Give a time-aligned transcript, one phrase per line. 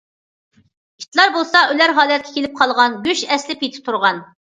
[1.01, 4.23] ئىتلار بولسا ئۆلەر ھالەتكە كېلىپ قالغان، گۆش ئەسلى پېتى تۇرغان.